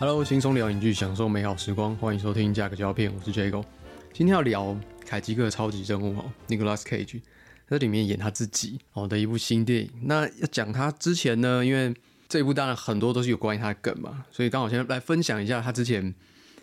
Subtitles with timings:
[0.00, 3.62] Hello，轻松聊影剧，享受美好时光，欢迎收听《价格胶片》，我是 Jago。
[4.14, 7.20] 今天要聊凯吉克的超级任务哦，Nicolas Cage
[7.68, 9.90] 在里面演他自己哦的一部新电影。
[10.04, 11.94] 那要讲他之前呢，因为
[12.30, 16.14] 这一部当然很多都是有关于他的梗嘛，所以刚好先来分享一下他之前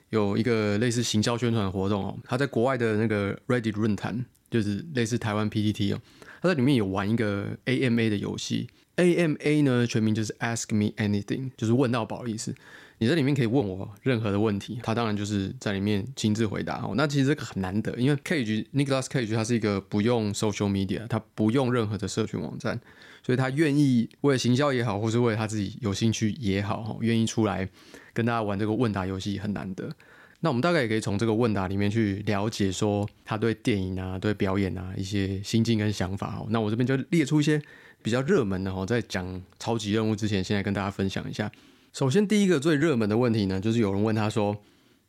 [0.09, 6.01] 有一个类似行销宣传活动哦，他在国外的那个 Reddit 论坛，就是类似台湾 PTT 哦，
[6.41, 8.67] 他在里面有玩一个 AMA 的游戏。
[8.95, 12.55] AMA 呢，全名就是 Ask Me Anything，就是问到宝的意思。
[12.99, 16.93] 你在里面可以问我任何的问题，他当然就是在里面亲自回答哦。
[16.95, 22.79] 那其实这个很难得，因为 Cage Nicholas Cage 他是一个不用 social media，他不用任何的社群网站，
[23.21, 27.69] 所以他愿意为了行销也好，或是为了他自己有兴趣也好，哈，愿意出来
[28.13, 29.95] 跟大家玩这个问答游戏很难得。
[30.39, 36.47] 那我们大概也可以从这个问答里面去了解说他对电影啊、对表演啊一些心境跟想法哦。
[36.49, 37.61] 那我这边就列出一些
[38.01, 41.51] 比较热门的哈，在讲超级任务之前，先来跟大家分享一下。
[41.97, 44.55] 首先，第一个最热门的问题呢，就是有人问他说：“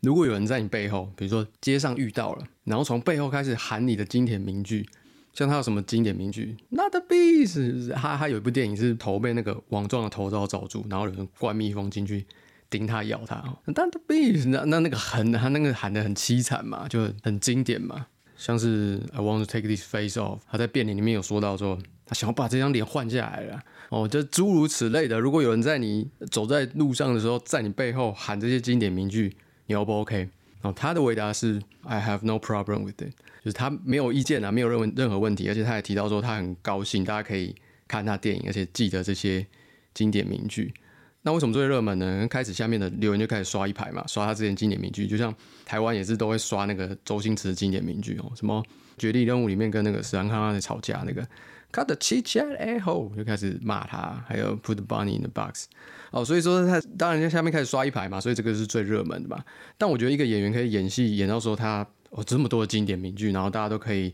[0.00, 4.88] 如果有人在你背后，比如说街上遇到了，然后从背后开始喊你的经典名句，
[5.34, 7.92] 像他有什么经典名句？Not the beast！
[7.92, 12.24] 他他有一部电影是头被那个网状的头罩罩住，然后有人灌蜜蜂进去
[12.70, 13.36] 叮他咬他。
[13.66, 14.48] Not the beast！
[14.48, 18.06] 那那那个喊他那个喊的很凄惨嘛，就很经典嘛。
[18.38, 21.78] 像是 I want to take this face off，他在变脸里面有说到说。
[22.10, 25.18] 他想要把这张脸换下来了哦，就诸如此类的。
[25.18, 29.34] 如果有人在你走在路上的时候，在你背后喊这些经典名句，
[29.66, 30.28] 你 O 不 OK？
[30.62, 33.12] 哦，他的回答是 I have no problem with it，
[33.44, 35.48] 就是他没有意见啊，没有任何任何问题。
[35.48, 37.54] 而且他也提到说，他很高兴大家可以
[37.86, 39.46] 看他电影，而且记得这些
[39.94, 40.74] 经典名句。
[41.22, 42.26] 那为什么最热门呢？
[42.28, 48.62] 开始下面的留言就开始刷一排嘛，刷他之前经典名句，就像台湾也是都会刷那个周星驰的经典名句哦，什么
[48.98, 51.26] 《绝地任务》里面跟那个史兰康在吵架那个。
[51.70, 55.66] cut the chit chat a h o 就开始骂他，还有 put the bunny in the box
[56.10, 59.44] 哦，所以说他当然在下面开始刷一排嘛，所以这个是最热门的嘛。
[59.76, 64.10] 但我觉得一个演员可以演戏演到说他哦这么多经典名句，然后大家都可以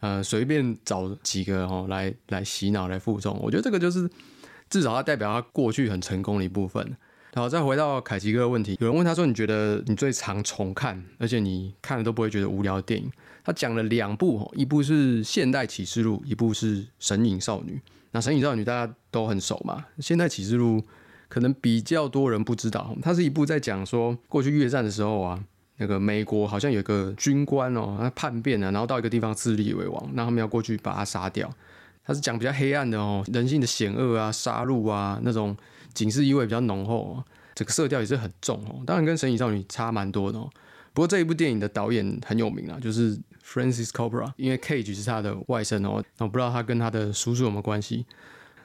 [0.00, 4.06] 呃随便找几个哦来来洗脑来附中，我觉得这个就是
[4.68, 6.94] 至少他代表他过去很成功的一部分。
[7.34, 13.10] 好，再回到凯奇哥的问题，有人问他说：“你觉得你最常重看，而且你看了都不会觉得无聊的电影？”
[13.44, 17.72] 他讲了两部，一部是《现代启示录》，一部是《神隐少女》。
[18.10, 20.78] 那《神隐少女》大家都很熟嘛，《现代启示录》
[21.28, 25.42] 可能比较多人不知道，它是一部在讲说过去越战的时候啊，
[25.76, 31.50] 那个美国好像有个军官哦，他叛变了，然后到一个地方自立为王，那他们要过去把他杀掉。
[32.04, 35.54] 他是讲比较黑暗的哦，人性的险恶啊，杀戮啊，那种
[35.94, 38.82] 警示意味比较浓厚哦，这个色调也是很重哦。
[38.86, 40.48] 当然跟《神隐少女》差蛮多的哦。
[40.92, 46.02] 不过这一部电影的导演很有名啊，就是 Francis Coppola，因为 Cage 是他的外甥哦。
[46.18, 48.04] 那我不知道他跟他的叔叔有没有关系。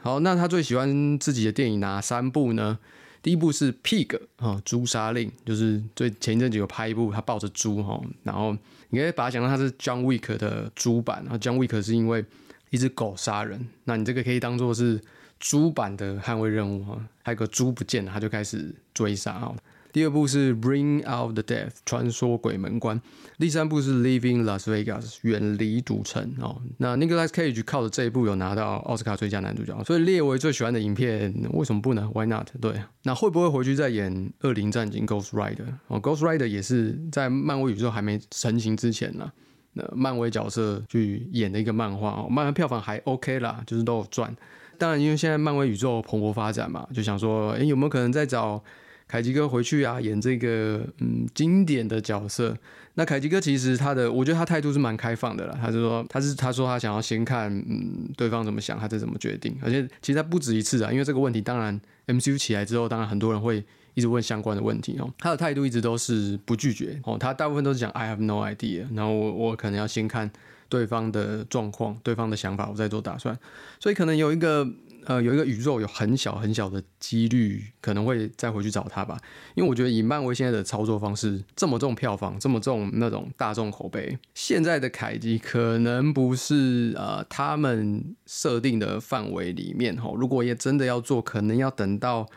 [0.01, 2.79] 好，那他最喜欢自己的电影哪三部呢？
[3.21, 8.57] 第一部是 Pig 啊，猪杀令，就是最前一阵子有拍一部他抱着猪哈，然后
[8.89, 12.23] 你可以把它想到他是 John Wick 的猪版，然后 John Wick 是因为。
[12.69, 14.99] 一只狗杀人，那你这个可以当做是
[15.43, 16.97] 猪版的捍卫任务哈。
[17.21, 19.53] 还有个猪不见了，他就开始追杀哈。
[19.91, 22.99] 第二部是 Bring Out the Death，穿梭鬼门关。
[23.37, 26.59] 第三部是 Leaving Las Vegas，远离赌城哦。
[26.77, 32.47] 那 Nicolas Cage 靠着这一部有拿到奥斯卡最佳男主角，所以列为最喜欢的影片，为什么不呢？Why not？
[32.59, 34.11] 对，那会不会回去再演
[34.41, 35.67] 《恶灵战警》Ghost Rider？
[35.87, 39.31] 哦，Ghost Rider 也是在漫威宇宙还没成型之前呢。
[39.73, 44.35] 那漫威角色去演的一个漫画哦，漫威票房还 OK 啦，就是都有赚。
[44.77, 48.63] 当然，因为现在漫威宇宙蓬勃发展嘛，就想说，哎，有没有可能再找
[49.07, 52.57] 凯吉哥回去啊，演这个嗯经典的角色？
[52.95, 55.57] 那凯吉哥其实他的，我觉得他态度是蛮开放的啦。
[55.59, 59.57] 他就说，他是他说他想要先看嗯对方怎么想，他再怎么决定。
[59.61, 63.63] 而且其实他不止一次啊，因为这个问题，当然 MCU 起来之后，当然很多人会。
[63.95, 70.31] 一直问相关的问题哦，他的态度一直都是不拒绝哦，他大部分都是讲 I have no idea，然后我我可能要先看
[70.73, 73.37] 对方的状况、对方的想法，我再做打算。
[73.79, 74.67] 所以可能有一个
[75.05, 79.19] 呃有一个宇宙有很小很小的几率可能会再回去找他吧，
[79.53, 90.11] 因为我觉得以漫威现在的操作方式，这么重票房，这么重那种大众口碑，现在的凯基可能不是呃他们设定的范围里面哈。
[90.15, 92.27] 如果也真的要做，可能要等到。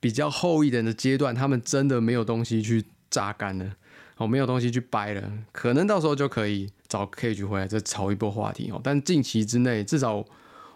[0.00, 3.72] 比较厚一点的阶段，他们真的没有东西去榨干了，
[4.18, 8.80] 哦，没有东西去掰了，可能到时候就可以找 K 局回来再炒一波话题哦。
[8.84, 10.24] 但近期之内，至少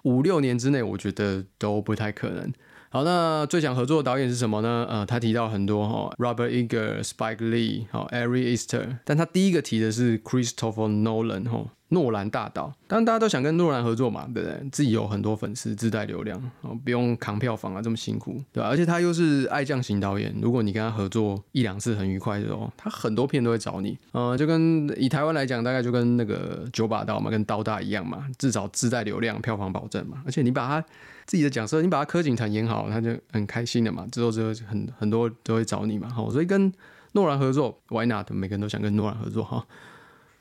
[0.02, 2.52] 五六年之内，我觉得都不太可能。
[2.90, 4.86] 好，那最想合作的导演是什么呢？
[4.88, 11.66] 呃，他提到很多哈，Robert Eggers、Spike Lee、好 Ari Aster，但他第一个提的是 Christopher Nolan 哈。
[11.90, 14.68] 诺兰大导，当然大家都想跟诺兰合作嘛，对不对？
[14.70, 18.68] 自己有很多粉丝，自带流量，哦，不用扛票房啊，这么辛苦，对吧？
[18.68, 30.22] 而且他又是爱将型导演，如果你跟他合作一两次很愉快的时候，他很多片都会找你，呃，就跟以台湾来讲，大概就跟那个九把刀嘛，跟刀大一样嘛，至少自带流量，票房保证嘛。
[30.26, 30.86] 而且你把他
[31.28, 36.72] 自己的角色，你把他柯景腾演好，他就很开心的嘛，之后之后很很多都会找你嘛，好，所以跟
[37.12, 38.30] 诺兰合作，Why not？
[38.30, 39.66] 每个人都想跟诺兰合作哈。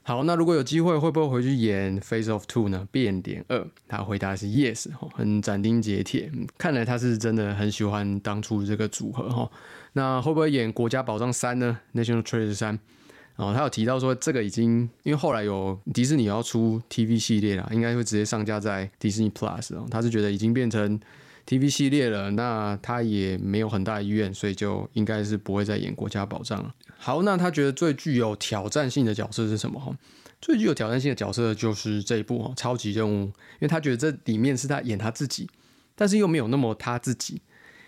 [0.03, 2.87] 好，那如果有机会，会不会回去演《Face of Two》呢？
[2.89, 6.31] 变点二，他回答是 Yes，很斩钉截铁。
[6.57, 9.51] 看来他是真的很喜欢当初这个组合哈。
[9.91, 11.77] 那会不会演《国家宝藏三》呢？
[12.01, 12.77] 《National Treasure 三》
[13.37, 19.85] 哦，他有提到说这个已经，因为后来有迪士尼要出 TV 系列了，应该会直接上架在迪士尼 Plus 哦。
[19.89, 20.99] 他是觉得已经变成
[21.45, 26.73] TV 系列了，那他也没有很大意愿，所以就应该是不会再演《国家宝藏》了。
[26.97, 29.95] 好，那他觉得最具有挑战性的角色是什么？
[30.41, 35.47] 最具有挑战性的角色就是这一部哈，超级任务，因为他觉得这里面是他演他自己，
[35.95, 37.41] 但是又没有那么他自己，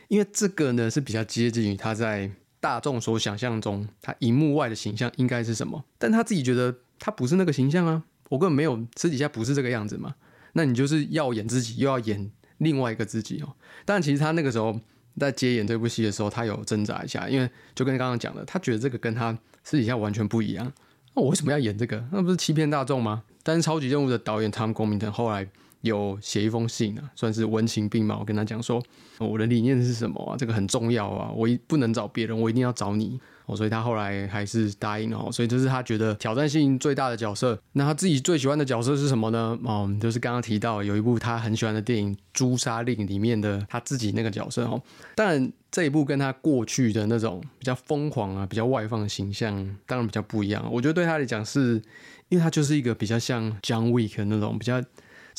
[0.08, 2.30] 因为这个呢是比较接近于他在
[2.60, 10.16] 大众所想象中他荧幕外的形象应该是什么，但他自己觉得他不是那个形象啊，我根本没有私底下不是这个样子嘛，
[10.54, 14.80] 那你就是要演自己，又要演另外一个自己哦，但其实他那个时候。
[15.20, 20.72] 在接演这部戏的时候，他有挣扎一下，因为就跟刚刚讲的，他觉得这个跟他私底下完全不一样。
[21.14, 22.02] 那我为什么要演这个？
[22.10, 23.24] 那不是欺骗大众吗？
[23.44, 25.46] 但是《超级任务》的导演汤·公明腾后来
[25.82, 28.84] 有写一封信啊，算是文情并茂，跟他讲说，
[29.20, 30.36] 我的理念是什么啊？
[30.38, 33.20] 这个很重要啊，我一不能找别人，我一定要找你。
[33.46, 35.32] 哦，所以他后来还是答应了。
[35.32, 37.60] 所以这是他觉得挑战性最大的角色。
[37.72, 39.58] 那他自己最喜欢的角色是什么呢？
[39.64, 44.66] 哦，就是刚刚提到有一部他很喜欢的电影《诛杀令》里面的他自己那个角色。
[44.66, 44.80] 哦，
[45.16, 49.56] 当然这一部跟他过去的那种比较疯狂啊、比较外放的形象，
[49.88, 50.64] 当然比较不一样。
[50.72, 51.82] 我觉得对他来讲，是
[52.28, 54.80] 因为他就是一个比较像 John Wick 那种比较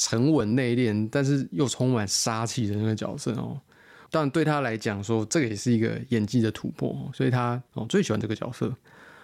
[0.00, 3.32] 沉稳内敛，但是又充满杀气的那个角色。
[3.32, 3.60] 哦。
[4.10, 8.74] 但对他来讲，说这个也是一个演技的突破，所以他哦最喜欢这个角色。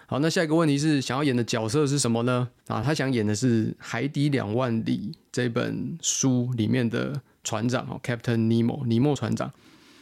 [0.07, 2.49] 好，那下一个问题是，想要演的角色是什么呢？
[2.69, 9.51] 啊，他想演的是《海底两万里》这本书里面的船长哦，Captain Nemo，尼莫船长。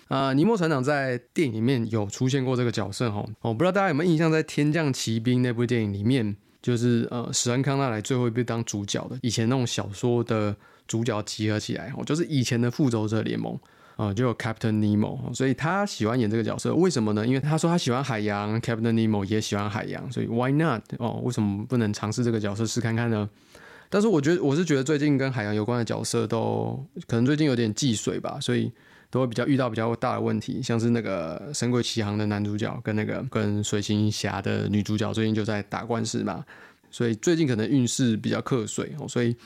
[0.09, 3.27] 啊，尼莫船长在电影里面有出现过这个角色哦。
[3.41, 10.57] 我不知道大家有没有印象，在《天降奇兵》那部电影里面，就是呃史安康纳来最后一部当主角的，以前那种小说的
[10.89, 13.57] 主角集合起来哦，就是以前的复仇者联盟。
[13.97, 17.25] 啊，就有 Captain Nemo，所以他喜欢演这个角色，为什么呢？
[17.25, 20.83] 因为他说他喜欢海洋，Captain Nemo 也喜欢海洋，所以 Why not？
[20.99, 23.31] 哦，为什么不能尝试这个角色试看看呢？
[23.89, 28.73] 但是我觉得，我是觉得最近跟海洋有关的角色都可能最近有点忌水吧，所以
[29.15, 36.45] 都会比较遇到比较大的问题，像是那个《神鬼奇航》的男主角跟那个跟水行侠的女主角最近就在打官司嘛，
[36.91, 39.37] 所以最近可能运势比较克水哦，所以。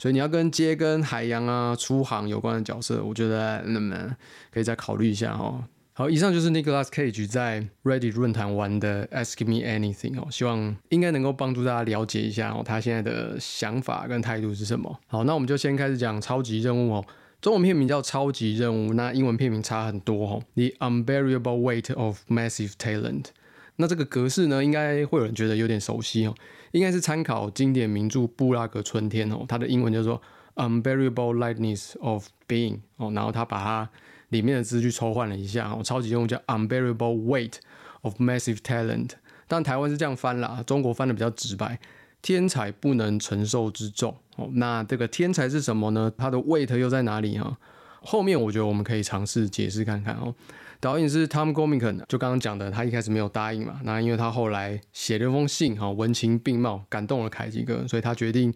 [0.00, 4.16] 所以你要跟街、跟海洋啊、出航有关的角色，我觉得那么
[4.52, 5.64] 可以再考虑一下哦。
[5.92, 15.00] 好，以上就是 Nicholas Cage 在 Reddit 论坛玩的 Ask Me Anything 哦，希望应该能够帮助大家了解一下哦，他现在的想法跟态度是什么。
[15.08, 17.04] 好，那我们就先开始讲超级任务哦。
[17.40, 20.42] 中文片名叫《超级任务》，那英文片名差很多哦。
[20.54, 23.26] The Unbearable Weight of Massive Talent。
[23.76, 26.34] 那这个格式呢，应该会有人觉得有点熟悉哦。
[26.72, 30.20] 应该是参考经典名著《布拉格春天》哦，它的英文叫做
[30.56, 33.88] Unbearable Lightness of Being 哦，然后他把它
[34.30, 37.54] 里面的字句抽换了一下哦，超级用叫 Unbearable Weight
[38.02, 39.10] of Massive Talent，
[39.46, 41.78] 但台湾是这样翻啦，中国翻的比较直白，
[42.20, 44.48] 天才不能承受之重哦。
[44.54, 46.10] 那这个天才是什么呢？
[46.16, 47.58] 他的 weight 又在哪里啊？
[48.00, 50.34] 后面我觉得我们可以尝试解释看看哦。
[50.80, 58.54] 导演是 Tom g o m i c n 就刚刚讲的，他一开始没有答应嘛，那因为他后来写了封信，哈，文情并茂，感动了凯吉哥，所以他决定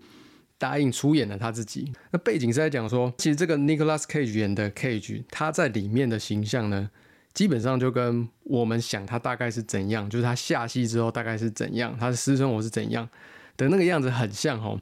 [0.57, 1.93] 答应出演了他自己。
[2.12, 6.89] 那背景是在讲说，其实这个 Nicholas Cage 演的 Cage，他在里面的形象呢，
[7.35, 13.09] 基本上就跟我们想他大概是怎样，就是他下戏之后大概是怎样，他的私生活是怎样
[13.57, 14.81] 的那个样子很像，哈，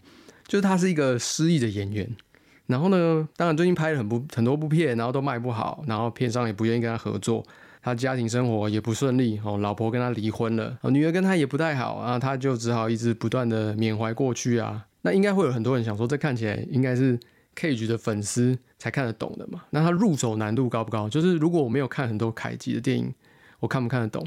[0.50, 2.11] 就是他是一个失忆的演员。
[2.66, 3.28] 然后呢？
[3.37, 7.45] 当然，最近拍了很不很多部片，然后都卖不好，然后片商也不愿意跟他合作，
[7.80, 14.87] 他家庭生活也不顺利哦，老婆跟他离婚了，女儿跟他也不太好啊，他就只好一直不断的缅怀过去啊。
[15.02, 17.16] 那应该会有很多人想说，这看起来应该是
[17.57, 19.62] Cage 的粉丝才看得懂的嘛？
[19.71, 21.09] 那他入手难度高不高？
[21.09, 23.14] 就是如果我没有看很多凯吉的电影，
[23.61, 24.25] 我看不看得懂？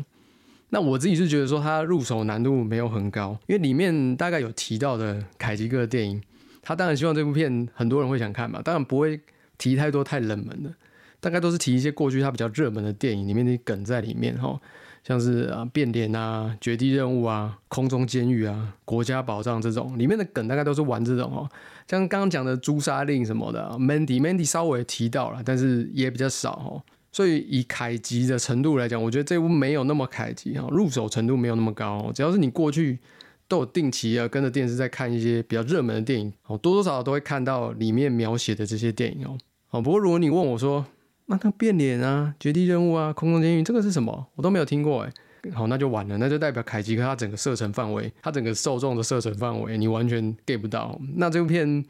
[0.74, 6.20] 那我自己是觉得说，他入手难度没有很高，因为里面大概有提到的凯吉哥的电影。
[6.64, 9.20] 他当然希望这部片很多人会想看嘛，当然不会
[9.60, 10.74] 提太多太冷门的，
[11.20, 14.60] 大概都是提一些过去他比较热门的电影里面的梗在里面哈。
[15.04, 21.48] 像是啊变脸啊、绝地任务啊、空中监狱啊、国家宝藏这种里面的梗，大概都是玩这种哦。
[21.88, 26.82] 像刚刚讲的朱砂令什么的，Mandy，Mandy 稍微提到了，但是也比较少哦。
[27.14, 32.12] 所以以凯吉的程度来讲，我觉得这部没有那么凯吉哈，入手程度没有那么高。
[32.14, 33.00] 只要是你过去
[33.48, 39.38] 都有定期啊跟着电视在看一些比较热门的电影哦，多多少少都会看到里面描写的这些电影哦。
[39.70, 40.86] 哦，不过如果你问我说，
[41.28, 45.14] 那个变脸啊、绝地任务啊、空中监狱这个是什么，我都没有听过哎。
[45.54, 51.00] 好，那就完了，那就代表凯吉克他整个射程范围，他整个受众的射程范围，你完全 get 不到。
[51.18, 51.84] 那这部片，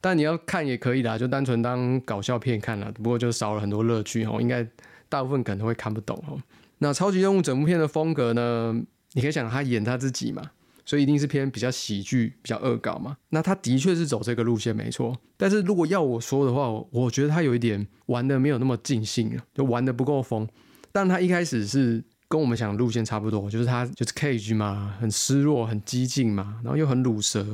[0.00, 4.38] 但你要看也可以啦，就单纯当搞笑片看了，不过就少了很多乐趣哦。
[4.40, 4.66] 应该
[5.08, 6.38] 大部分可能会看不懂哦。
[6.78, 8.80] 那超级任务整部片的风格呢？
[9.12, 10.42] 你可以想他演他自己嘛，
[10.84, 13.16] 所以一定是偏比较喜剧、比较恶搞嘛。
[13.30, 15.16] 那他的确是走这个路线没错。
[15.36, 20.46] 但是如果要我说的话，我觉得他有一点玩的没有那么尽兴啊，就玩的不够疯。
[20.92, 22.04] 但他一开始是。
[22.28, 27.46] 跟我们想的路线差不多，就是他就是 Cage 嘛，很失落，很激进嘛，然后又很鲁蛇，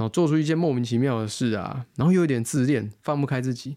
[0.00, 3.76] 然后做出一些莫名其妙的事啊，然后又有点自恋，放不开自己。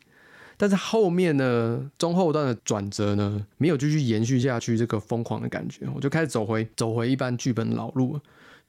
[0.55, 8.17] 但是后面呢，中后段的转折呢，没有继续延续下去这个疯狂的感觉，我就开始走回走回一般剧本的老路。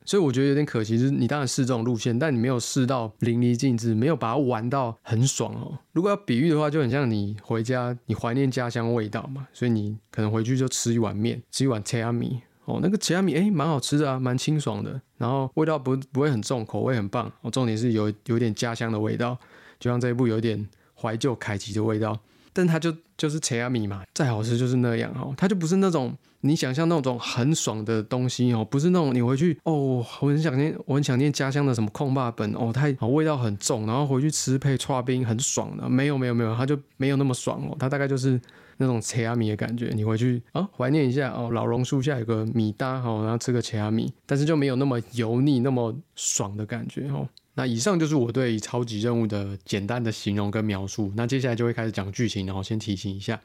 [0.04, 5.78] 所以我觉得有点可惜，就是你当然试这种路线，但你没有试到淋漓尽致，没有把它玩到很爽哦。
[5.92, 17.50] 如果要比喻的话，就很像你回家，你怀念家乡味道嘛，所以你可能回去就吃一碗面，吃一碗切阿米哦，那个切阿米哎，蛮好吃的啊，蛮清爽的，然后味道不不会很重，口味很棒哦。
[17.50, 19.36] 重点是有有点家乡的味道，
[19.78, 22.18] 就像这一部有点怀旧凯奇的味道。
[22.56, 38.40] 但它就就是切阿米嘛，再好吃就是那样哦，它就不是那种你想象那种很爽的东西哦，不是那种你回去哦，我很想念，我很想念家乡的什么控霸本哦，它味道很重，然后回去吃配串冰很爽的，没有没有没有，它就没有那么爽哦，它大概就是
[38.78, 47.28] 那种切阿米的感觉，你回去啊怀念一下哦，老榕树下有个米搭哦，然后吃个切阿米，但是就没有那么油腻那么爽的感觉哦。
[47.54, 51.12] 那以上就是我对超级任务的简单的形容跟描述。
[51.16, 53.40] 那接下来就会开始讲剧情，然后先提醒一下，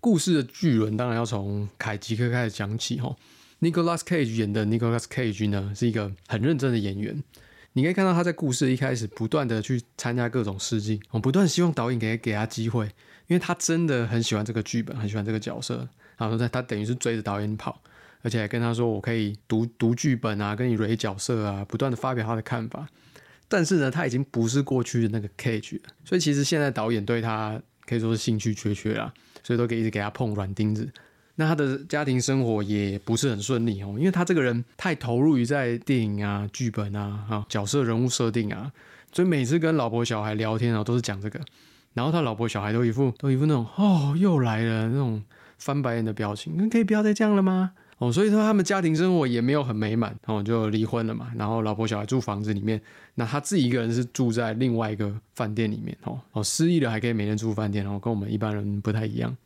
[0.00, 3.16] 故事的巨轮当然要从凯吉克开始讲起哈。
[3.60, 7.20] Nicolas Cage 演的 Nicolas Cage 呢是一个很认真的演员，
[7.78, 12.86] 你可以看到他在故事一开始不断的去参加各种试镜，我不断希望导演给给他机会，
[13.28, 15.88] 因为他真的很喜欢这个剧本，很喜欢这个角色。
[16.16, 17.80] 然后他他等于是追着导演跑，
[18.22, 22.88] 而且还跟他说我可以读读剧本啊，跟你蕊角色啊，不断的发表他的看法。
[23.46, 30.92] 但是呢，他已经不是过去的那个 Cage 了，所以其实现在导演对他可以说是兴趣缺缺啦，所以都可以一直给他碰软钉子。
[31.40, 38.72] 那他的家庭生活也不是很顺利哦，因为他这个人太投入于在电影啊、剧本啊、啊角色人物设定啊，
[39.12, 41.38] 所以每次跟老婆小孩聊天啊，都是讲这个，
[41.94, 45.22] 然后他老婆小孩都一副都一副那种哦又来了那种
[45.58, 47.70] 翻白眼的表情，可以不要再这样了吗？
[47.98, 51.30] 哦，所以说他们家庭生活也没有很美满，哦，就离婚了嘛。
[51.36, 52.80] 然后老婆小孩住房子里面，
[53.14, 59.36] 那他自己一个人是住在另外一个饭店里面，哦哦，失忆了还可以每天住饭店，哦，跟我们一般人不太一样。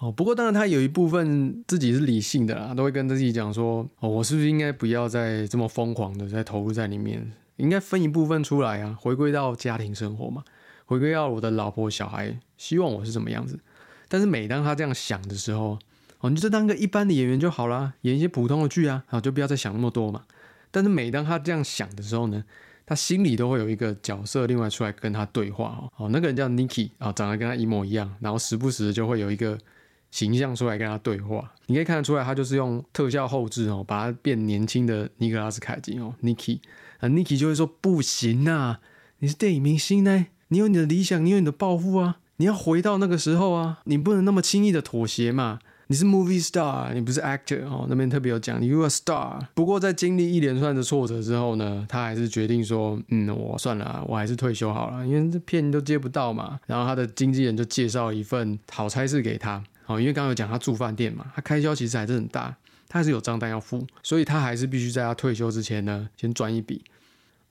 [0.00, 10.42] 哦，不过当然他有一部分自己是理性的啦，都会跟自己讲说，哦，我是不是应该不要再这么疯狂的在投入在里面，应该分一部分出来啊，回归到家庭生活嘛，
[10.86, 13.60] 回归到我的老婆小孩，希望我是什么样子。
[14.08, 15.78] 但是每当他这样想的时候，
[16.20, 20.22] 哦，你就当个一般的演员就好啦，演一些普通的剧啊，好就不要再想那么多嘛。
[20.70, 22.42] 但是每当他这样想的时候呢，
[22.86, 25.92] 他心里都会有一个角色另外出来跟他对话哦。
[25.98, 29.58] 哦，那个人叫 Niki 啊，长得跟他一模一样，然后时不时就会有一个
[30.10, 31.52] 形象出来跟他对话。
[31.66, 36.58] 你可以看得出来，他就是用特效后置哦，把他变年轻的尼克拉斯凯奇哦，Niki
[36.98, 38.80] 啊，Niki 就会说不行啊，
[39.18, 45.58] 你是电影明星呢，你有你的理想，你有你的抱负啊，你要回到那个时候啊，你不能那么轻易的妥协嘛。
[45.86, 47.84] 你是 movie star，你不是 actor 哦。
[47.88, 49.40] 那边特别有讲，you are star。
[49.54, 56.60] 不过在经历一连串的挫折之后呢，他还是决定说，嗯，我算了，我还是退休好了，因为这片都接不到嘛。
[56.66, 59.60] 然后他的经纪人就介绍一份好差事给他，
[59.90, 62.56] 哦，因为刚刚有讲他住饭店嘛，他开销其实还是很大，
[62.88, 66.84] 他还是有账单要付，所以他还是必须在他退休之前呢，先赚一笔。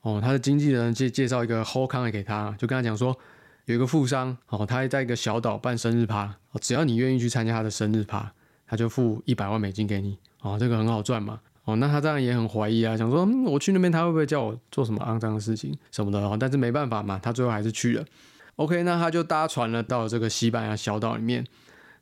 [0.01, 3.17] 哦，他的经纪人介介绍一个 whole c o n 给他，就跟他讲说。
[3.65, 8.31] 有一个富商哦，他在一个小岛办生日趴哦，只要你愿意去参加他的生日趴，
[8.65, 18.03] 他就付一百万美金给你哦，这个很好赚嘛哦，那他当然也很怀疑啊，想说我去那边他会不会叫我做什么肮脏的事情什么的哦，但是没办法嘛，他最后还是去了。
[18.55, 21.45] OK，那他就搭船了到这个西班牙小岛里面，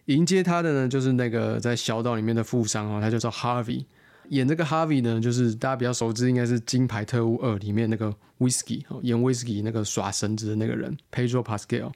[0.08, 3.86] 迎接他的呢就是那个在小岛里面的富商哦，他就叫 Harvey。
[4.30, 11.94] 演这个 Harvey 呢，就是大家比较熟知，应该是《金牌特务二》里面那个 Whiskey，演 Whiskey 那个耍绳子的那个人 Pedro Pascal。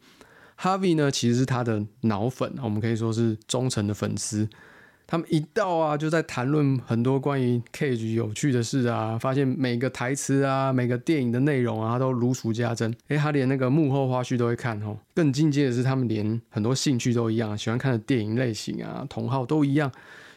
[0.57, 4.47] Harvey 呢，其实是他的脑粉，我们可以说是忠诚的粉丝。
[5.11, 12.95] 他们一到啊，就在谈论很多关于 Cage 有趣的事啊，发现每个台词啊，每个电影的内容啊，他都如数家珍。
[13.09, 14.97] 诶，他连那个幕后花絮都会看哦。
[15.13, 19.91] 更进阶的是，他们连很多兴趣都一样，喜欢看的电影类型啊，同号都一样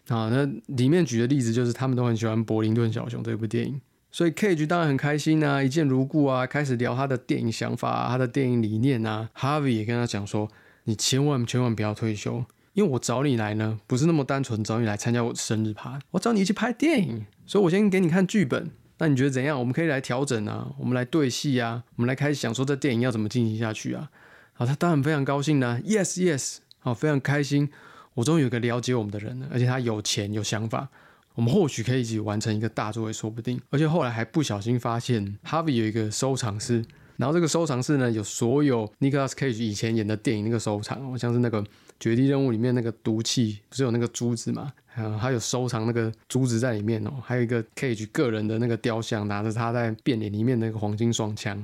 [0.09, 0.29] 啊。
[0.29, 9.31] 那里面举的例子就是，他们都很喜欢《柏林顿小熊》这部电影，所以 Cage 当然很开心啊，一见如故啊，开始聊他的电影想法、啊他的电影理念啊。
[9.39, 10.49] Harvey 也跟他讲说
[10.83, 19.59] ：“你千万千万不要退休，因为我找你来呢，不是那么单纯找你来参加我的生日趴，我找你一起拍电影，所以我先给你看剧本。”那你觉得怎样？
[19.59, 24.09] 我们可以来调整啊，我们来对戏啊，我们来开始想说这电影要怎么进行下去啊。
[24.53, 27.69] 好，他当然非常高兴呢，Yes Yes，好，非常开心，
[28.15, 30.89] 我终于有个了解我们的人了，而且他有钱有想法，
[31.35, 33.61] 我们或许可以一起完成一个大作也说不定。
[33.71, 36.85] 而且后来还不小心发现，Harvey 有一个收藏室，
[37.17, 41.65] 然后这个收藏室呢有所有 Nicolas Cage 以前演的电影那个收藏，像是那个。
[41.99, 44.73] 绝地任务里面那个毒气不是有那个珠子嘛？
[44.97, 47.13] 嗯，还有收藏那个珠子在里面哦。
[47.25, 51.61] 还有一个 Cage 个人的那个雕像，拿着他在变脸里面那个黄金双枪，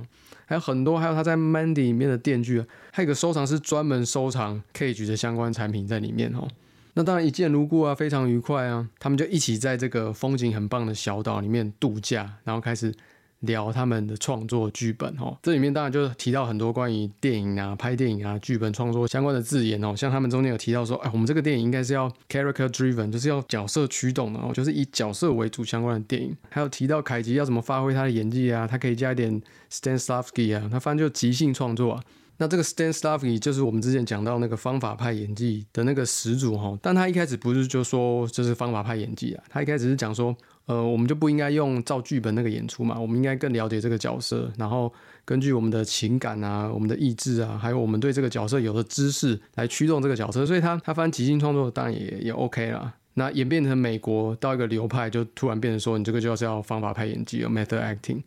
[0.46, 6.48] 还有很多，还有他在 Mandy 里面的电锯，还有个收藏是专门收藏 Cage 的相关产品在里面哦。
[6.94, 8.88] 那当然一见如故啊，非常愉快啊。
[8.98, 12.94] 他们就一起在这个风景很棒的小岛里面度假，然后开始。
[13.40, 19.96] 聊他们的创作剧本哦，这里面当然就提到很多关于电影啊、拍电影啊、剧本创作相关的字眼哦。
[19.96, 26.36] 像他们中间有提到说，哎，我们这个电影应该是要 character driven，就是要角色驱动的哦，就是以角色为主相关的电影。
[26.50, 32.02] 还有提到凯吉要怎么发挥他的演技啊，他可以加一点 Stanislavski 啊，他反正就即兴创作啊。
[32.36, 40.36] 那这个 Stanislavski 就是我们之前讲到那个方法派演技的那个始祖哈，但他一开始不是就说这是方法派演技啊，他一开始是讲说。
[40.70, 44.92] 呃，我们就不应该用照剧本那个演出嘛，我们应该更了解这个角色，然后
[45.24, 50.46] 根据我们的情感啊、我们的意志啊，还有我们对这个角色有的知识来驱动这个角色。
[50.46, 52.94] 所以他他翻即兴创作当然也也 OK 啦。
[53.14, 58.22] 那演变成美国到一个流派，就突然变成说你这个就是要方法派演技，有 method acting。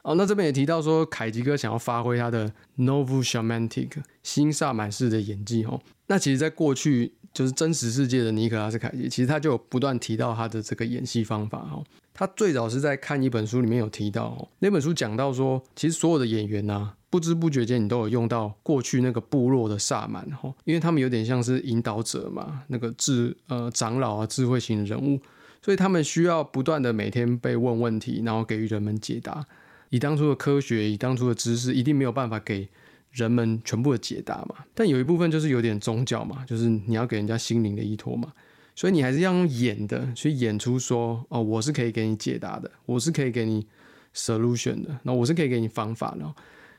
[0.00, 3.90] 哦，那这边也提到说凯吉哥想要发挥他的 novel shamantic
[4.22, 5.78] 新萨满式的演技哦。
[6.06, 7.12] 那其实，在过去。
[7.32, 11.84] 就是真实世界的尼可拉斯凯奇，其实他就有不断提到他的这个演戏方法哦。
[12.14, 25.18] 他最早是在看一本书里面有提到，那本书讲到说，其实所有的演员呐，不知不觉间你都有用到过去那个部落的萨满哈，因为他们有点像是引导者嘛，那个智呃长老啊，智慧型的人物，
[25.62, 29.46] 所以他们需要不断的每天被问问题，然后给予人们解答。
[29.88, 32.68] 以当初的科学，以当初的知识，一定没有办法给。
[33.12, 38.32] 人们全部的解答嘛，但有一部分就是有点宗教嘛，就是你要给人家心灵的依托嘛，
[38.74, 43.66] 所以你还是要用演的去演出说，哦，我是可以给你解答的，我是可以给你
[44.14, 46.34] solution 的，那我是可以给你方法的。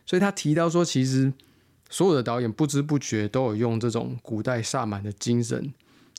[0.05, 1.31] 所以他提到说，其实
[1.89, 5.71] 所有的导演不知不觉都有用这种古代萨满的精神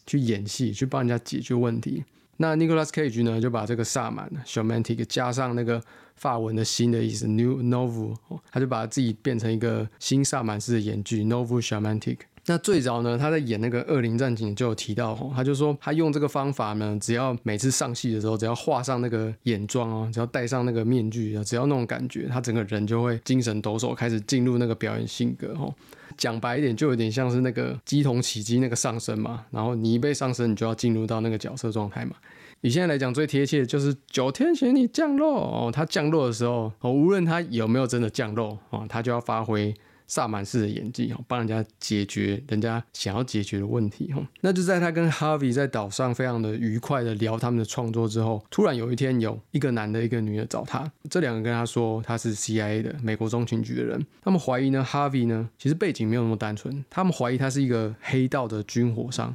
[0.06, 2.04] 去演戏，去帮人家解决问题。
[2.36, 5.80] 那 Nicolas Cage 呢，就把这个萨满 （Shamantic） 加上那个
[6.16, 8.16] 法文的新的意思 （New Novel），
[8.50, 12.18] 他就把自己变成一个新萨满式的演剧 （Novel Shamantic）。
[12.46, 25.74] 那最早呢，他在演那个《恶灵战警》就有提到，他就说他用这个方法呢，只要每次上戏的时候，只要画上那个眼妆哦，只要戴上那个面具，只要那种感觉，他整个人就会精神抖擞，开始进入那个表演性格哦。
[26.16, 29.44] 讲白一点，就有点像是那个鸡同起鸡那个上升嘛。
[29.50, 32.16] 然后你一被上升，你就要进入到那个角色状态嘛。
[32.60, 35.70] 以现在来讲，最贴切的就是九天玄女降落哦。
[35.72, 39.74] 它降落的时候，哦，无论它有没有真的降落啊，它就要发挥。
[40.14, 44.24] 萨满式的演技哈，帮人家解决人家想要解决的问题哈。
[44.42, 59.34] 那就在他跟 Harvey 在岛上非常的愉快的聊他们的创作之后，突然有一天有一个男的，一个女的找他，这两个跟他说他是 CIA 的美国中情局的人，他们怀疑呢 Harvey 呢其实背景没有那么单纯，他们怀疑他是一个黑道的军火商。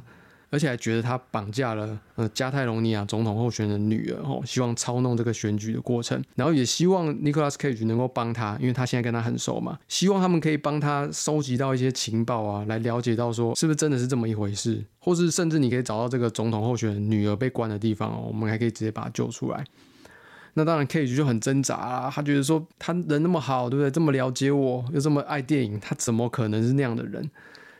[0.50, 19.64] 而且还觉得他绑架了呃加泰隆尼亚总统候选人女儿哦，希望操弄这个选举的过程，然后也希望 Nicolas Cage 能够帮他，因为他现在跟他很熟嘛，希望他们可以帮他收集到一些情报啊，来了解到说是不是真的是这么一回事，或是甚至你可以找到这个总统候选人女儿被关的地方哦，我们还可以直接把他救出来。
[20.54, 23.88] 那当然 Cage 就很挣扎啊，他觉得说他人那么好，对不对？
[23.88, 27.30] 这么了解我，又这么爱电影，他怎么可能是那样的人？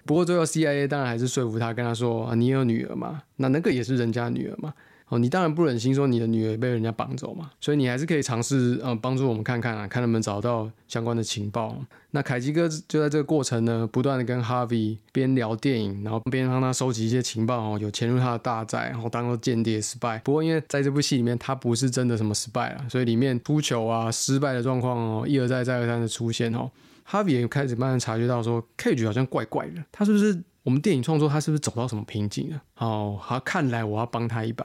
[0.05, 3.23] 不过最后 CIA 当然还是说服他，跟他说啊，你有女儿嘛？
[3.37, 4.73] 那那个也是人家女儿嘛？
[5.09, 11.77] 哦，你当然不忍心说你的女儿被人家绑走嘛，所以你还是可以尝试嗯帮助我们看看啊，看能不能找到相关的情报。
[12.13, 20.21] 那凯基哥就在这个过程呢，不断的跟 Harvey 边聊电影，然后边帮他收集一些情报哦，有潜入他的大寨，然后当做间谍失败。
[20.21, 26.71] 不过因为在这部戏里面他不是真的什么失败了，所以里面出球啊失败的状况哦一而再再而三的出现哦。
[27.11, 32.63] 哈比也开始慢慢察觉到，说 Cage 好像怪怪的，他是不是我们电影创作他是不是走到什么瓶颈了？
[32.77, 34.65] 哦，好，看来我要帮他一把。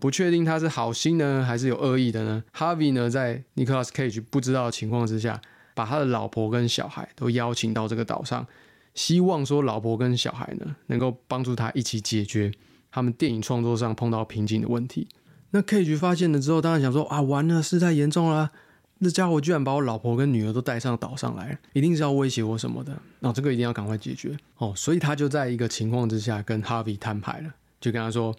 [0.00, 5.38] 不确定他是好心呢，还是有恶意的呢？Harvey 呢，在 Nicholas Cage 不知道的情况之下，
[5.74, 8.46] 把他的老婆跟小孩都邀请到这个岛上，
[8.94, 12.50] 希望说老婆跟小孩呢，能够帮助他一起解决
[12.90, 15.06] 他们电影创作上碰到瓶颈的问题。
[15.50, 18.50] 那 Cage 发现了之后，当然想说啊，完了，事态严重了，
[19.04, 22.98] 这家伙居然把我老婆跟女儿都带上岛上来，一定是要威胁我什么的。
[23.20, 24.72] 那这个一定要赶快解决哦。
[24.74, 28.34] 所以他就在一个情况之下跟 Harvey 摊牌了，就跟他说。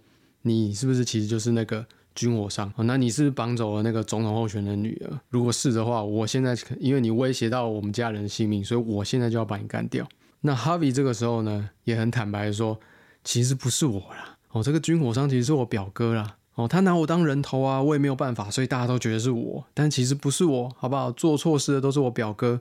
[0.47, 2.71] 你是不是其实就是那个军火商？
[2.75, 5.19] 哦那你是不是绑走了那个总统候选人女儿？
[5.29, 10.07] 如果是的话，我现在因为你威胁到我们家人的性命，所以我现在就要把你干掉。
[10.41, 12.79] 那 Harvey 这个时候呢，也很坦白说，
[13.23, 21.11] 其实不是我啦，哦，这个军火商其实是我表哥啦，哦，他拿我当人头啊，我也没有办法，所以大家都觉得是我，但其实不是我，好不好？
[21.11, 22.59] 做错事的都是我表哥。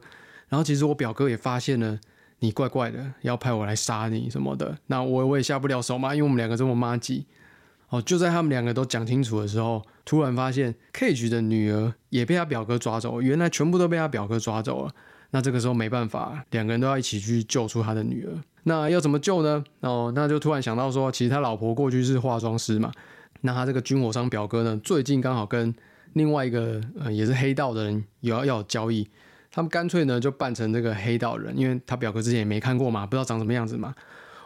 [0.49, 1.99] 然后其实我表哥也发现了
[2.41, 7.25] 你怪怪的，要派我来杀你什么的，那我我也下不了手嘛，因为我们两个这么妈鸡。
[7.91, 14.93] 哦，就在他们两个都讲清楚的时候，突然发现 Cage 的女儿也被他表哥抓走，原来全部都被他表哥抓走了。
[15.31, 18.33] 那这个时候没办法，两个人都要一起去救出他的女儿。
[18.65, 19.63] 那要怎么救呢？
[19.81, 22.91] 哦，那就突然想到说，其实他老婆过去是化妆师嘛。
[23.47, 25.75] 那他这个军火商表哥呢，最近刚好跟
[26.15, 29.07] 另外一个呃也是黑道的人有要要交易，
[29.51, 33.95] 他们干脆呢就扮成这个黑道人，因为他表哥之前也没看过嘛，不知道长什么样子嘛。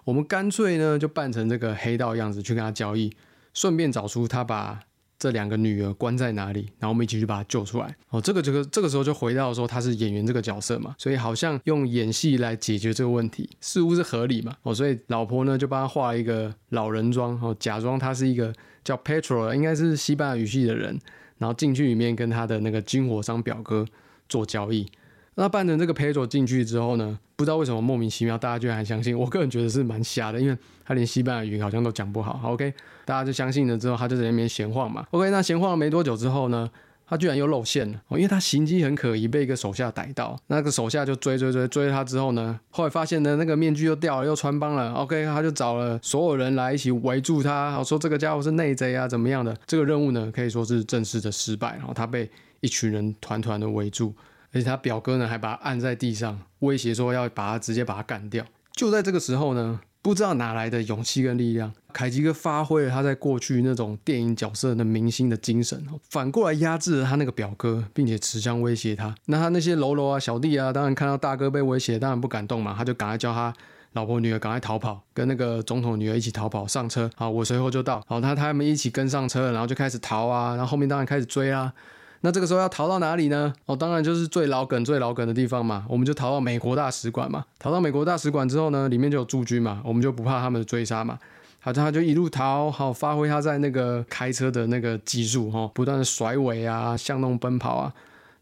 [0.04, 3.12] 我们干脆呢就扮成这个黑道样子去跟他交易。
[3.54, 4.78] 顺便找出他把
[5.18, 7.96] 这两个女儿关在哪里，然后我们一起去把他救出来。
[8.10, 14.54] 哦，这个这个这个时候就回到说他是演员这个角色嘛，所以好像用演戏来解决这个问题，似乎是合理嘛。
[14.62, 18.52] 哦，所以老婆呢就帮他化一个老人妆，哦，假装他是一个
[18.84, 20.98] 叫 Petro，应该是西班牙语系的人，
[21.38, 23.84] 然后进去里面跟他的那个军火商表哥
[24.28, 24.86] 做交易。
[25.34, 29.16] 那扮成这个 Pedro 进去之后呢，不知道为什么莫名其妙，大家居然还相信。
[29.16, 32.40] 我个人觉得是蛮瞎的，因为他连西班牙语好像都讲不好。
[32.42, 35.06] OK，大家就相信了之后，他就在那边闲晃嘛。
[35.12, 36.68] OK，那闲晃了没多久之后呢，
[37.08, 38.00] 他居然又露馅了。
[38.10, 40.38] 因为他行迹很可疑，被一个手下逮到。
[40.48, 44.92] 那个手下就追追追追他之后呢，后来发现呢，那个面具又掉了，又穿帮了。
[44.92, 49.56] OK，他就找了所有人来一起围住他，说这个家伙是内贼啊，怎么样的？
[49.66, 51.76] 这个任务呢，可以说是正式的失败。
[51.76, 54.14] 然后他被一群人团团的围住。
[54.50, 58.42] 而且他表哥呢，还把他按在地上，威胁说要把他直接把他干掉。
[58.72, 69.14] 就在这个时候呢，不知道哪来的勇气跟力量，凯吉哥发挥了他在过去那种电影角色的明星的精神，反过来压制了他那个表哥，并且持枪威胁他。
[69.26, 73.52] 那他那些喽啰啊、小弟啊，当然看到大哥被威胁，当然不敢动嘛，他就赶快叫他
[73.92, 77.10] 老婆女儿赶快逃跑，跟那个总统女儿一起逃跑上车。
[77.14, 78.02] 好，我随后就到。
[78.06, 81.70] 好，他他们一起跟上车，然后就开始逃啊，然后后面当然开始追啊。
[82.20, 83.52] 那这个时候要逃到哪里呢？
[83.66, 85.86] 哦，当然就是最老梗、最老梗的地方嘛。
[85.88, 87.44] 我们就逃到美国大使馆嘛。
[87.58, 91.18] 逃到美国大使馆之后呢，里面就有驻军嘛，我们就不怕他们的追杀嘛。
[91.60, 97.94] 好，他就一路逃，好发挥他在那个开车的那个技术哈，不断的甩尾啊，向东奔跑啊。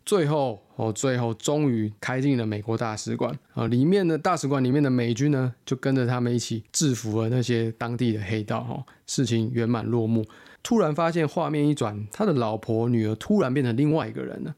[0.05, 3.67] 最后哦，最后终于开进了美国大使馆啊。
[3.67, 8.83] 里面的大使馆里面的美军呢，就跟着他们一起制服了那些当地的黑道哈。
[9.07, 10.25] 事情圆满落幕。
[10.67, 14.53] 突然发现画面一转，他的老婆女儿突然变成另外一个人了。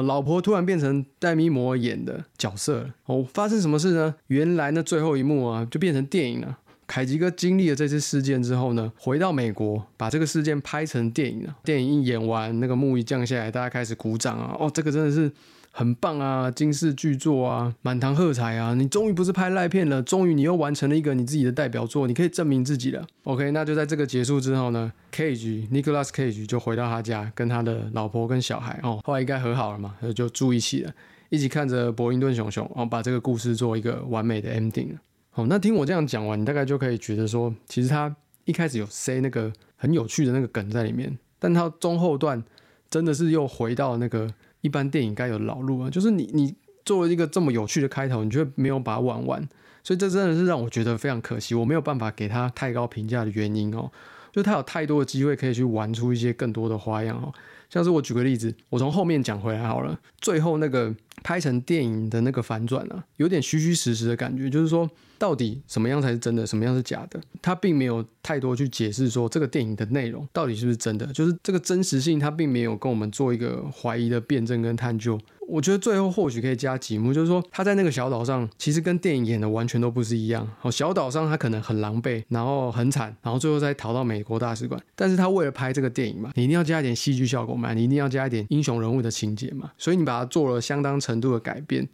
[0.00, 2.94] 老婆突然变成戴咪摩演的角色了。
[3.04, 4.14] 哦，发生什么事呢？
[4.28, 6.56] 原来呢，最后一幕啊，就变成电影了。
[6.86, 11.54] 凯吉哥经历了这次事件之后呢，回到美国，把这个事件拍成电影了。
[11.62, 14.56] 电影一演完，那个幕一降下来，大家开始鼓掌啊！
[14.58, 15.30] 哦，这个真的是。
[15.72, 18.74] 很棒啊，惊世巨作啊，满堂喝彩啊！
[18.74, 23.06] 你终于不是拍烂片了，终于你又完成了一个你自己的代表作，你可以证明自己了。
[23.22, 30.92] OK，那就在这个结束之后呢，Cage Nicholas Cage 就回到他家，跟他的老婆跟小孩哦，后来应该和好了嘛，就住一起了，
[31.28, 34.88] 一起看着伯林顿熊熊哦，把这个故事做一个完美的 ending
[35.30, 42.42] 好，那听我这样讲完，你大概就可以觉得说，其实他一开始有塞那个很有趣的那个梗在里面，但他中后段
[42.90, 44.28] 真的是又回到那个。
[44.62, 49.48] 一般电影该有的老路啊，就是你你作为一个这么有趣的开头，你却没有把它玩完，
[49.82, 53.90] 所以这真的是让我觉得非常可惜，我没有办法给他太高评价的原因哦。
[54.32, 57.34] 就他有太多的机会可以去玩出一些更多的花样哦，
[57.68, 64.88] 像是我举个例子，我从后面讲回来好了，最后那个拍成电影的那个反转啊，有点虚虚实实的感觉，就是说。
[65.20, 67.20] 到底什么样才是真的，什么样是假的？
[67.42, 75.20] 他并没有太多去解释说这个电影的内容到底是不是真的，就是这个真实性，他并没有跟我们做一个怀疑的辩证跟探究。
[75.46, 80.48] 我觉得最后或许可以加几幕，就是说他在那个小岛上，其实跟电影演的完全都不是一样。
[80.60, 84.80] 好，小岛上他可能很狼狈，然后很惨，然后最后再逃到美国大使馆。
[84.94, 91.88] 但是他为了拍这个电影嘛，你一定要加一点戏剧效果嘛，你一定要加一点英雄人物的情节嘛，所以你把它做了相当程度的改变。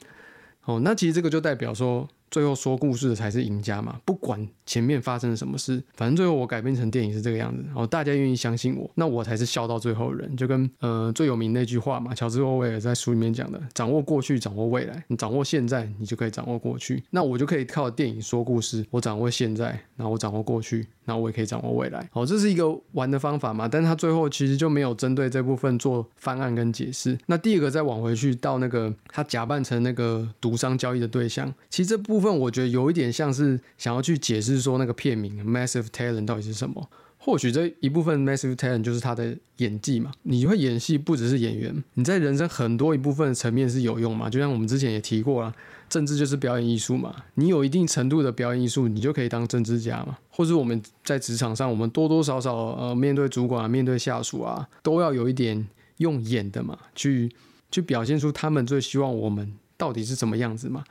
[0.65, 2.09] 哦，那其实这个就代表说。
[2.31, 4.01] 最后说故事的才是赢家嘛？
[4.05, 10.37] 不管前面发生了什么事，反正最后我改编成电影是这个样子，然后大家愿意相信我，那我才是笑到最后的人。
[10.37, 15.05] 就跟呃最有名那句话嘛，乔治欧威尔在书里面讲的：掌握过去，掌握未来。
[15.09, 17.03] 你掌握现在，你就可以掌握过去。
[17.11, 22.09] 那我就可以靠电影说故事，我掌握现在，然后我掌握过去，然后我也可以掌握未来。
[22.12, 23.69] 哦，这是一个玩的方法嘛？
[23.69, 27.17] 但是他最后其实就没有针对这部分做翻案跟解释。
[27.27, 36.89] 那第二个再往回去到那个他假扮成那个毒商交易的对象，其实这部部分我觉得有一点像是想要去解释说那个片名 Massive Talent 到底是什么。
[37.19, 40.13] 或许这一部分 Massive Talent 就是他的演技嘛。
[40.23, 44.31] 你会演戏不只是演员，你在人生很多一部分层面是有用嘛。
[44.31, 45.53] 就像我们之前也提过了，
[45.89, 47.15] 政治就是表演艺术嘛。
[47.35, 50.17] 你有一定程度的表演艺术，你就可以当政治家嘛。
[50.31, 55.67] 或者我们在职场上，我们多多少少呃面对主管、面对下属啊，都要有一点
[55.99, 57.31] 用演的嘛，去
[57.73, 60.85] 去表现出他们最希望我们到底是什么样子嘛。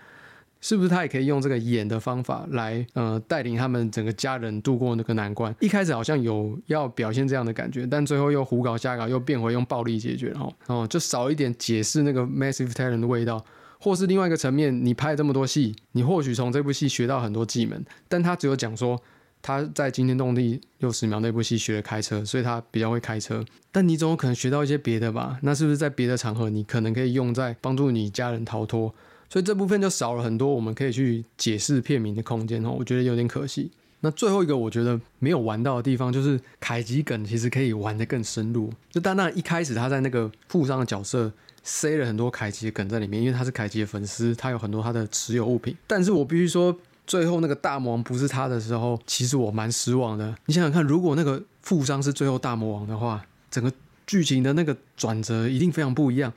[0.65, 5.55] 是不是他也可以用这个演的方法来，呃，带领他们整个家人度过那个难关？
[5.59, 13.45] 一开始好像有要表现这样的感觉，但最后又胡搞瞎搞，又变回用暴力解决，然后，哦，就少一点解释那个 massive talent 的味道，
[13.79, 18.99] 或是另外一个层面，你拍这么多戏，你或许从这部戏学到很多技能，但他只有讲说
[19.43, 25.37] 他在惊天动地六十秒那部戏学了开车，所以他比较会开车，但你总有可能学到一些别的吧？
[25.43, 28.91] 那是不是在别的场合，你可能可以用在帮助你家人逃脱？
[29.29, 33.71] 所以这部分就少了很多我们可以去解释片名的空间哦，我觉得有点可惜。
[34.01, 38.71] 那最后一个我觉得没有玩到的地方，就是凯吉梗其实可以玩得更深入。
[38.91, 41.31] 就单单一开始他在那个富商的角色
[41.63, 45.75] 塞了很多凯吉的梗在里面，因为他是凯吉的粉丝，他有很多他的持有物品。
[45.87, 50.35] 但是我必须说，最后那个大魔王不是他的时候，其实我蛮失望的。
[50.45, 53.73] 你想想看，如果那个富商是最后大魔王的话，整个
[54.05, 56.31] 剧情的那个转折一定非常不一样。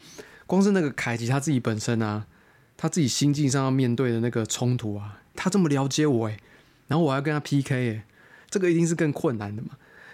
[0.47, 2.25] 光是那个凯吉他自己本身啊。
[2.79, 6.39] 他自己心境上要面对的那个冲突啊，他这么了解我诶，
[6.87, 8.03] 然后我要跟他 PK 诶，
[8.49, 9.71] 这个一定是更困难的嘛。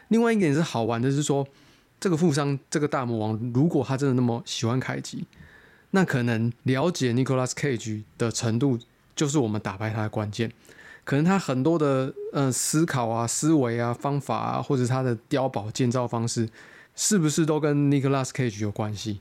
[0.09, 1.46] 另外一点是好玩的是说，
[2.00, 5.27] 这个富商这个大魔王，如果他真的那么喜欢凯吉，
[5.90, 8.79] 那可能了解 Nicolas Cage 的程度
[9.14, 10.50] 就是我们打败他的关键。
[11.05, 16.48] 可能他很多的呃思考啊、思维啊、方法啊，或者他的碉堡建造方式，
[16.96, 19.20] 是不是都跟 Nicolas Cage 有关系？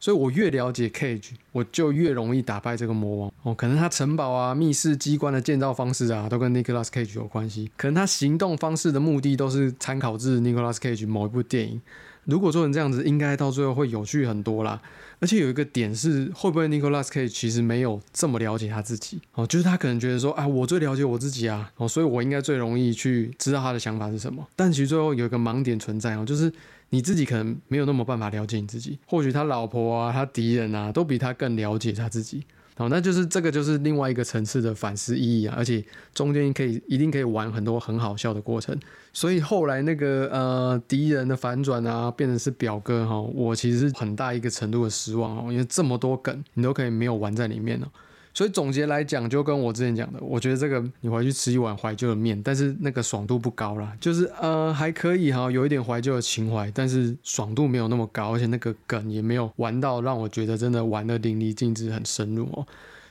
[0.00, 3.54] 所以我越了解 Cage，我就越容易打败这个魔王哦。
[3.54, 7.70] 可能他城堡啊、密室机关的建造方式啊，都跟 Nicolas Cage 有关系。
[7.76, 11.78] 可能他行动方式的目的都是参考自 Nicolas Cage 某一部电影。
[12.24, 14.80] 如果做成这样子，应该到最后会有趣很多啦。
[15.18, 19.46] 而且有一个点是，会不会 Nicolas Cage 其实没有这么了解他自己哦？
[19.46, 24.46] 就是他可能觉得说，啊，我最了解我自己啊，哦，所以我应该最容易去知道他的想法是什么。
[24.56, 26.50] 但其实最后有一个盲点存在哦，就是。
[26.90, 32.44] 你自己可能没有那么办法了解你自己，或许他老婆啊、他敌人啊，都比他更了解他自己。
[32.76, 38.74] 好，那就是这个就是另外一个层次的反思意义啊，而且中间可以一定可以玩很多很好笑的过程。
[39.12, 47.86] 所以后来那个呃敌人的反转啊，变成是表哥哈，我其实很大一个程度的失望哦，因为这么多梗你都可以没有玩在里面哦。
[48.32, 62.66] 所以总结来讲，就跟我之前讲的，我觉得这个你回去吃一碗怀旧的面，但是那个爽度不高啦，就是呃还可以哈，有一点怀旧的情怀，但是爽度没有那么高，而且那个梗也没有玩到让我觉得真的玩的淋漓尽致、很深入哦。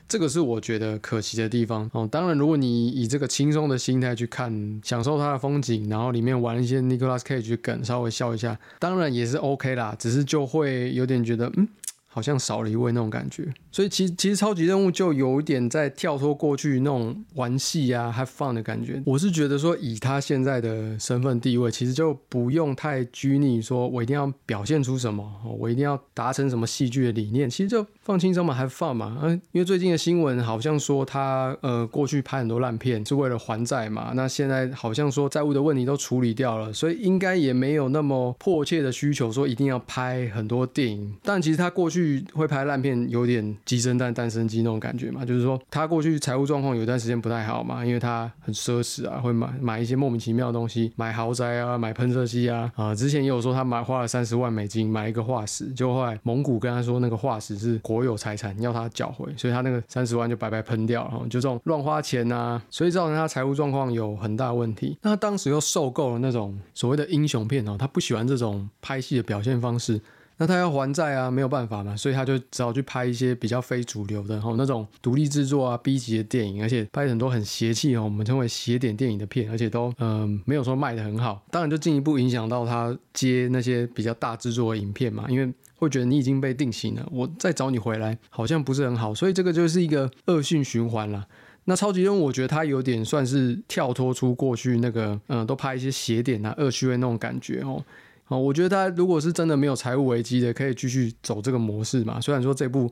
[0.08, 2.08] 这个是我觉得可惜的地方哦。
[2.10, 9.94] 当然，如果你以这个轻松的心态去看，享受它的风景，然后里面玩一些 Nicolas Cage 梗，稍微笑一下，当然也是 OK 啦。
[9.96, 11.68] 只是就会有点觉得嗯。
[12.12, 19.00] 好像少了一位那种感觉，所以其实其实超级任务就有一点在跳脱过去那种玩戏啊、have fun 的感觉。
[19.06, 25.24] 我是觉得说，以他现在的身份地位，其实就不用太拘泥，说我一定要表现出什么，
[25.56, 27.48] 我一定要达成什么戏剧的理念。
[27.48, 29.16] 其实就放轻松嘛，have fun 嘛。
[29.22, 41.14] 嗯，因为最近的新闻好像说他呃过去拍很多烂片是为了还债嘛，那现在好像说债务的问题都处理掉了，所以应该也没有那么迫切的需求说一定要拍很多电影。
[41.22, 41.99] 但其实他过去。
[42.00, 45.24] 去会拍烂片，有点鸡生蛋，蛋生鸡那种感觉嘛。
[45.24, 52.72] 就是说，他过去财务状况有段时间不太好嘛，因为他很奢侈啊，会买买一些莫名其妙的东西，买豪宅啊，买喷射机啊。
[52.74, 61.20] 啊，之前也有说他买花了三十万美金买一个化石，就后来蒙古跟他说那个化石是国有财产，要他缴回，所以他那个三十万就白白喷掉了。
[61.28, 64.96] 就这种乱花钱啊，所以造成他财务状况有很大问题。
[65.02, 70.00] 那他当时又受够了那种所谓的英雄片哦，他不喜欢这种拍戏的表现方式。
[70.40, 91.26] 那他要还债啊，没有办法嘛，所以他就只好去拍一些比较非主流的，吼那种独立制作啊、B 级的电影，而且拍很多很邪气哦，我们称为邪点电影的片，而且都嗯没有说卖的很好，当然就进一步影响到他接那些比较大制作的影片嘛，因为会觉得你已经被定型了，我再找你回来好像不是很好，所以这个就是一个恶性循环了。
[91.66, 97.84] 那超级任务，我觉得他有点算是跳脱出过去那个，嗯，都拍一些邪点啊、恶趣味那种感觉哦。
[98.30, 102.20] 哦，我觉得他如果是真的没有财务危机的，可以继续走这个模式嘛。
[102.20, 102.88] 虽然说这部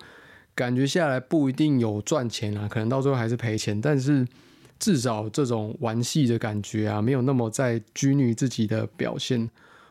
[0.53, 4.27] 感觉下来不一定有赚钱啊，可能到最后还是赔钱，但是
[4.81, 9.49] 至少这种玩戏的感觉啊，没有那么在拘泥自己的表现，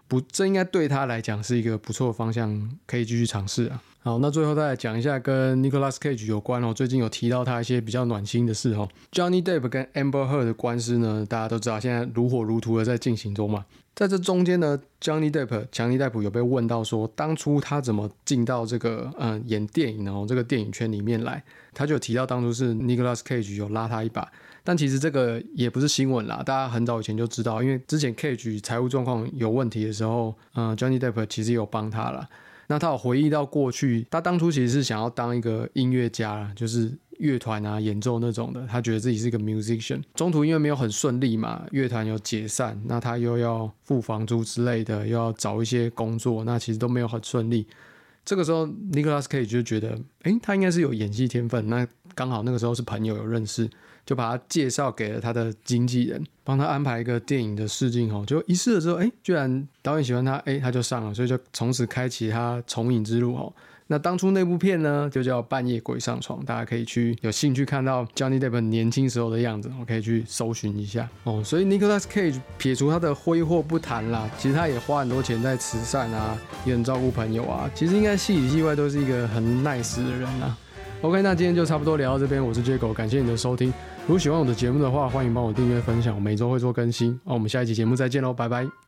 [0.07, 3.81] 不，这应该对他来讲是一个不错的方向，可以继续尝试啊。
[3.99, 6.73] 好，那最后再来讲一下跟 Nicolas Cage 有关哦。
[6.73, 8.87] 最近有提到他一些比较暖心的事哦。
[9.11, 13.65] Johnny Depp 跟 Amber Heard 的官司呢，大家都知道，现在如火如荼的在进行中嘛。
[13.93, 21.43] 在这中间呢，Johnny Depp 强尼戴普有被问到说，当初他怎么进到这个嗯演电影然后这个电影圈里面来？
[21.73, 24.31] 他就提到当初是 Nicolas Cage 有拉他一把，
[24.67, 32.27] 但其实这个也不是新闻啦，大家很早以前就知道，因为之前 Cage 财务状况有问题的时候，嗯，Johnny Depp 其实有帮他了。
[32.67, 38.67] 那他有回忆到过去，他当初其实是想要当一个音乐家，就是乐团啊演奏那种的。
[38.67, 47.65] 他觉得自己是一个 musician，中途因为没有很顺利嘛，乐团有解散，那他又要付房租之类的，又要找一些工作，那其实都没有很顺利。
[48.25, 51.69] 这个时候 Nicholas Cage 就觉得，哎，他应该是有演戏天分。
[51.69, 53.69] 那刚好那个时候是朋友有认识。
[54.07, 58.23] 就把他介绍给了他的经纪人，帮他安排一个电影的试镜哦。
[58.25, 63.53] 就一试了之后，哎，居然导演喜欢他，哎，他就上了，所以就从此开启他重影之路哦。
[63.89, 71.41] 那当初那部片呢，就叫《半夜鬼上床》，大家可以去有兴趣看到 Johnny Depp 年轻时候的样子，我可以去搜寻一下哦。
[71.43, 77.69] 所以 Nicolas Cage 撇除他的挥霍不谈啦，其实他也花很多钱在慈善啊，也很照顾朋友啊。
[77.75, 80.57] 其实应该戏里戏外都是一个很 nice 的人啊。
[81.01, 83.67] OK，那今天就差不多聊到这边，我是 j a g o 感谢你的收听。
[84.07, 87.19] 如果喜欢我的节目的话，欢迎帮我订阅分享，我每周会做更新。
[87.23, 88.86] 那我们下一期节目再见喽，拜拜。